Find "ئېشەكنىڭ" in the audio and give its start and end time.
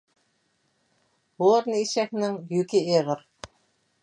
1.81-2.41